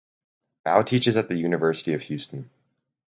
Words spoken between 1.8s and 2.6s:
of Houston.